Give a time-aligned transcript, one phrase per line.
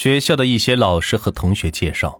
[0.00, 2.18] 学校的一些老师和同学介绍，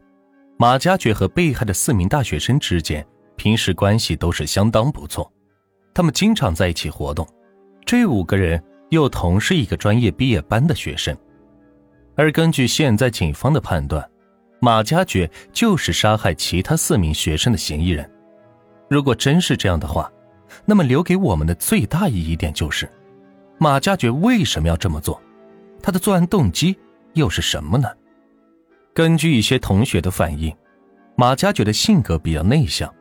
[0.59, 3.03] 马家爵和被害的四名大学生之间
[3.37, 5.33] 平时关系都是相当不错，
[5.95, 7.27] 他们经常在一起活动。
[7.87, 11.17] 这五个人又同是一个专业毕业班的学生，
[12.17, 14.07] 而根据现在警方的判断，
[14.61, 18.07] 马家爵就是杀害其他四名学生的嫌疑人。
[18.91, 20.13] 如果真是这样的话，
[20.67, 22.87] 那么留给我们的最大疑疑点就是，
[23.57, 25.19] 马家爵为什么要这么做？
[25.83, 26.77] 他的作案动机
[27.15, 27.89] 又是什么呢？
[28.93, 30.55] 根据一些同学的反映，
[31.17, 32.93] 马家爵的性格比较内向，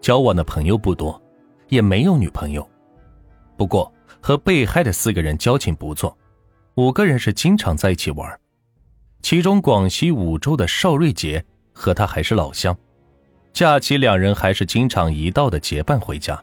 [0.00, 1.20] 交往的朋友不多，
[1.68, 2.68] 也没有女朋友。
[3.56, 6.16] 不过和被害的四个人交情不错，
[6.76, 8.38] 五个人是经常在一起玩。
[9.20, 12.76] 其中广西梧州的邵瑞杰和他还是老乡，
[13.52, 16.42] 假期两人还是经常一道的结伴回家。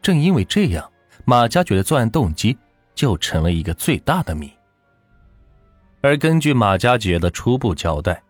[0.00, 0.90] 正因为这样，
[1.24, 2.56] 马家爵的作案动机
[2.94, 4.52] 就成了一个最大的谜。
[6.02, 8.22] 而根据马家爵的初步交代，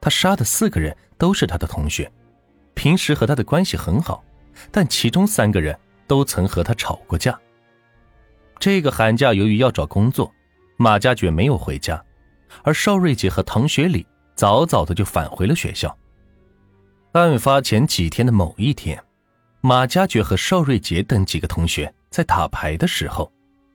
[0.00, 2.10] 他杀的四个人都是他的同学，
[2.74, 4.22] 平时和他的关系很好，
[4.70, 7.38] 但其中三个人都曾和他吵过架。
[8.60, 10.30] 这个寒假由于要找工作，
[10.76, 12.02] 马家爵没有回家，
[12.62, 15.96] 而邵瑞杰和唐学礼早早的就返回了学校。
[17.12, 19.02] 案发前几天的某一天。
[19.62, 23.32] 马家爵和邵瑞杰等几个同学在打牌的时候，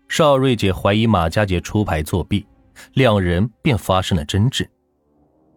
[0.07, 2.45] 邵瑞杰怀疑马家杰出牌作弊，
[2.93, 4.69] 两人便发生了争执。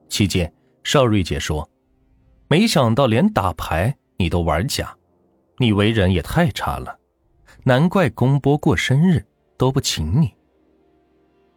[0.08, 0.52] 期间，
[0.84, 1.68] 邵瑞杰说
[2.48, 4.96] ：“没想到连打牌你都玩假，
[5.58, 6.98] 你为人也太差了，
[7.64, 9.24] 难怪公波过生日
[9.56, 10.34] 都不请你。”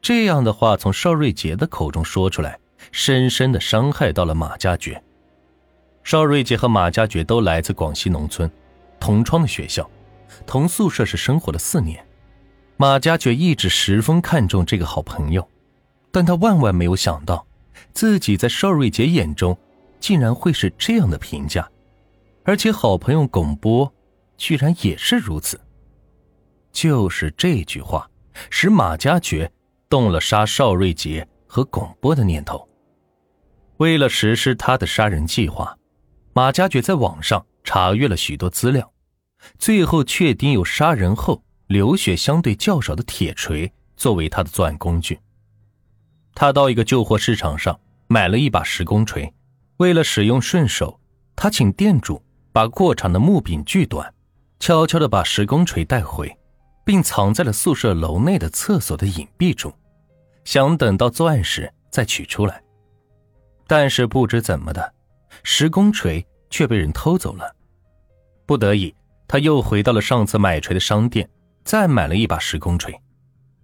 [0.01, 2.59] 这样的话从邵瑞杰的口中说出来，
[2.91, 5.03] 深深的伤害到了马家爵。
[6.03, 8.49] 邵瑞杰和马家爵都来自广西农村。
[8.99, 9.87] 同窗的学校，
[10.45, 12.03] 同宿舍是生活了四年，
[12.77, 15.47] 马家爵一直十分看重这个好朋友，
[16.15, 17.45] 但他万万没有想到，
[17.91, 19.57] 自己在邵瑞杰眼中，
[19.99, 21.69] 竟然会是这样的评价，
[22.45, 23.93] 而且好朋友巩波，
[24.37, 25.59] 居然也是如此。
[26.71, 28.09] 就是这句话，
[28.49, 29.51] 使马家爵
[29.89, 32.65] 动了杀邵瑞杰和巩波的念头。
[33.75, 35.77] 为了实施他的杀人计划，
[36.31, 38.89] 马家爵在网上查阅了许多资料。
[39.59, 45.19] 最后确定有杀人后流血相对较少的铁锤作为他的作案工具。
[46.35, 49.33] 他到一个旧货市场上买了一把石工锤，
[49.77, 50.99] 为了使用顺手，
[51.35, 54.13] 他请店主把过长的木柄锯短，
[54.59, 56.37] 悄悄地把石工锤带回，
[56.83, 59.73] 并藏在了宿舍楼内的厕所的隐蔽处，
[60.43, 62.61] 想等到作案时再取出来。
[63.65, 64.93] 但是不知怎么的，
[65.41, 67.55] 石工锤却被人偷走了，
[68.45, 68.93] 不得已。
[69.27, 71.27] 他又回到了上次买锤的商店，
[71.63, 72.93] 再买了一把石工锤，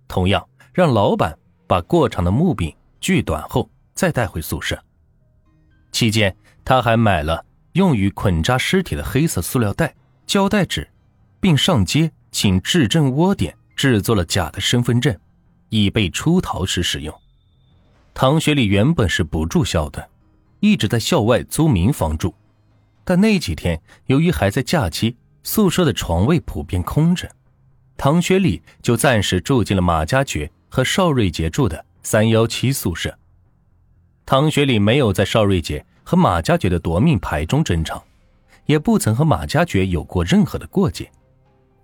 [0.08, 1.38] 同样让老板
[1.72, 4.78] 把过长的木柄锯短后再带回宿舍。
[5.94, 9.96] 期间，他还买了用于捆扎尸体的黑色塑料袋、
[10.28, 10.86] 胶带纸，
[11.40, 15.18] 并上街请质证窝点制作了假的身份证，
[15.70, 17.22] 以备出逃时使用。
[18.14, 20.10] 唐学礼原本是不住校的，
[20.60, 22.36] 一直在校外租民房住，
[23.06, 25.16] 但那几天由于还在假期。
[25.44, 27.32] 宿舍的床位普遍空着，
[27.96, 33.14] 唐学礼就暂时住进了马家爵和邵瑞杰住的三幺七宿舍。
[34.26, 38.02] 唐学礼没有在邵瑞杰和马家爵的夺命牌中争吵，
[38.66, 41.12] 也不曾和马家爵有过任何的过节。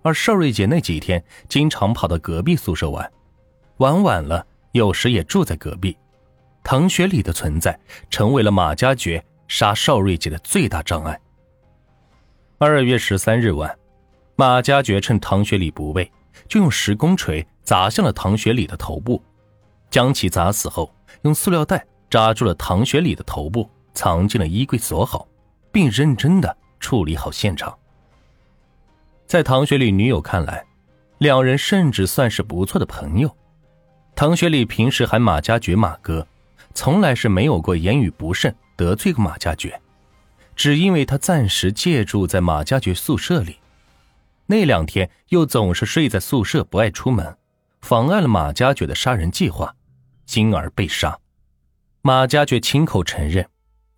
[0.00, 3.12] 而邵瑞杰那几天经常跑到隔壁宿舍玩，
[3.76, 5.94] 玩晚了有时也住在隔壁。
[6.64, 7.78] 唐学礼的存在
[8.08, 11.20] 成为了马家爵杀邵瑞杰的最大障碍。
[12.56, 13.78] 二月十三日晚，
[14.34, 16.10] 马家爵趁唐学礼不备，
[16.48, 19.22] 就用石工锤砸向了唐学礼的头部，
[19.90, 20.90] 将其砸死后，
[21.20, 25.28] 用塑料袋扎住了唐学礼的头部，藏进了衣柜锁好，
[25.70, 27.78] 并认真的处理好现场。
[29.26, 30.64] 在唐学礼女友看来，
[31.18, 33.30] 两人甚至算是不错的朋友。
[34.16, 36.26] 唐学礼平时喊马家爵马哥，
[36.72, 39.78] 从来是没有过言语不慎得罪过马家爵。
[40.56, 43.58] 只因为他暂时借住在马家爵宿舍里，
[44.46, 47.36] 那两天又总是睡在宿舍不爱出门，
[47.80, 49.74] 妨碍了马家爵的杀人计划，
[50.34, 51.18] 因而被杀。
[52.02, 53.48] 马家爵亲口承认，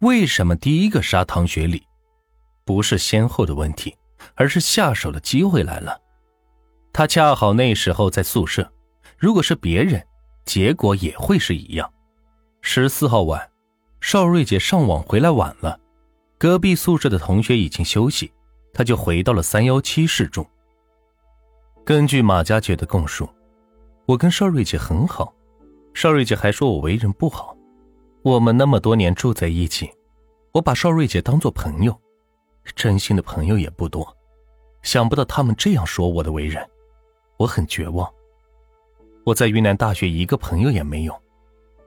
[0.01, 1.83] 为什么第一个杀唐学礼，
[2.65, 3.97] 不是先后的问题，
[4.35, 6.01] 而是下手的机会来了。
[6.93, 8.71] 他恰好那时候在宿舍，
[9.17, 10.05] 如果是别人，
[10.45, 11.93] 结果也会是一样。
[12.63, 13.51] 十四号晚，
[14.01, 15.79] 邵瑞姐上网回来晚了。
[16.39, 18.33] 隔壁宿舍的同学已经休息，
[18.73, 20.45] 他就回到了三幺七室中。
[21.85, 23.29] 根据马家爵的供述，
[24.11, 25.33] 我跟邵瑞姐很好，
[25.95, 27.57] 邵瑞姐还说我为人不好，
[28.23, 29.89] 我们那么多年住在一起，
[30.51, 31.97] 我把邵瑞姐当做朋友，
[32.75, 34.17] 真心的朋友也不多。
[34.83, 36.69] 想不到他们这样说我的为人，
[37.37, 38.13] 我很绝望。
[39.23, 41.17] 我在云南大学一个朋友也没有，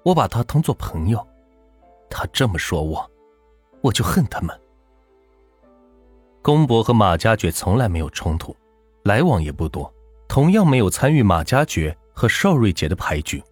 [0.05, 1.27] 我把他当做朋友，
[2.09, 3.05] 他这么说我，
[3.81, 4.57] 我就恨他们。
[6.41, 8.55] 公伯和马家爵从来没有冲突，
[9.03, 9.93] 来往也不多，
[10.29, 11.93] 同样没有参与马家爵
[12.23, 13.43] 和邵瑞杰的牌局，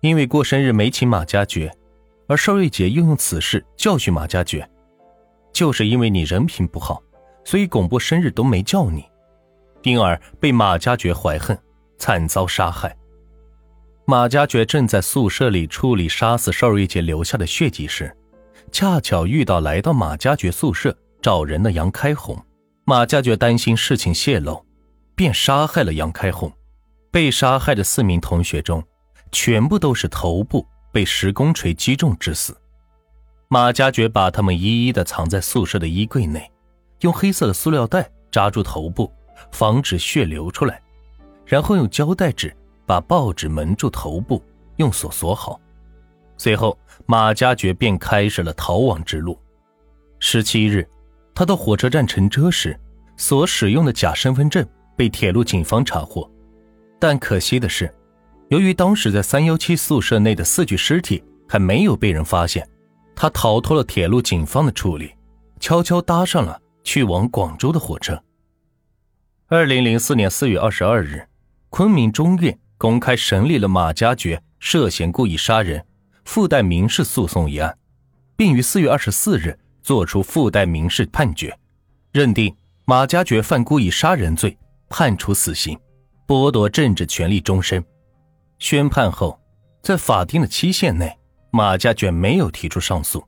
[0.00, 1.72] 因为过生日没请马家爵。
[2.26, 4.68] 而邵瑞杰又用此事教训马家爵，
[5.52, 7.00] 就是因为你人品不好，
[7.44, 9.04] 所以巩波生日都没叫你，
[9.84, 11.56] 因而被马家爵怀恨，
[11.98, 12.96] 惨遭杀害。
[14.06, 18.12] 马家爵正在宿舍里处理杀死邵瑞杰留下的血迹时，
[18.72, 22.36] 恰巧遇到来到马家爵宿舍找人的杨开红。
[22.86, 24.66] 马家爵担心事情泄露，
[25.14, 26.52] 便杀害了杨开红。
[27.16, 28.84] 被杀害的四名同学中，
[29.32, 30.66] 全部都是头部。
[30.92, 32.54] 被石工锤击中致死，
[33.48, 36.52] 马家爵把他们一一的藏在宿舍的衣柜内，
[37.00, 39.10] 用黑色的塑料袋扎住头部，
[39.50, 40.82] 防止血流出来，
[41.46, 42.54] 然后用胶带纸
[42.84, 44.42] 把报纸蒙住头部，
[44.76, 45.58] 用锁锁好。
[46.36, 49.38] 随后，马家爵便开始了逃亡之路。
[50.18, 50.86] 十七日，
[51.34, 52.78] 他到火车站乘车时，
[53.16, 56.30] 所使用的假身份证被铁路警方查获，
[57.06, 57.88] 但可惜的是。
[58.48, 62.68] 由于当时在三幺七宿舍内的四具尸体还没有被人发现，
[63.14, 65.14] 他逃脱了铁路警方的处理，
[65.60, 68.20] 悄悄搭上了去往广州的火车。
[69.46, 71.24] 二零零四年四月二十二日，
[71.70, 75.86] 昆明中院公开审理了马家爵涉嫌故意杀人
[76.24, 77.78] 附带民事诉讼一案，
[78.36, 81.56] 并于四月二十四日作出附带民事判决，
[82.10, 82.52] 认定
[82.84, 85.78] 马家爵犯故意杀人罪，判处死刑，
[86.26, 87.84] 剥夺政治权利终身。
[88.58, 89.38] 宣判后，
[89.82, 91.16] 在法定的期限内，
[91.50, 93.24] 马家爵没有提出上诉，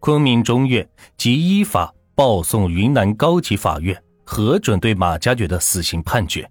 [0.00, 6.48] 昆明中院即依法报送云南高级法院核准对马家爵的死刑判决。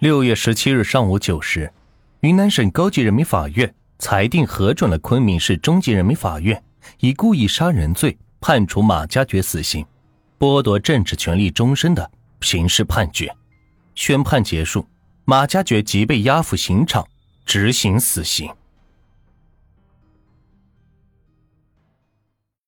[0.00, 1.72] 六月十七日上午九时，
[2.20, 6.60] 云南省高级人民法院裁定核准了昆明市中级人民法院
[7.00, 9.84] 以故意杀人罪判处马家爵死刑，
[10.38, 12.10] 剥夺政治权利终身的
[12.40, 13.30] 刑事判决。
[14.00, 14.86] 宣判结束。
[15.26, 17.06] 马家爵即被押赴刑场
[17.44, 18.50] 执行死刑。